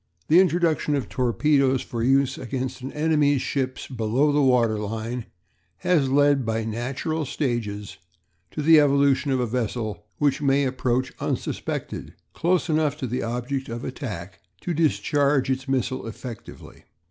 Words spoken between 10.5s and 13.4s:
approach unsuspected close enough to the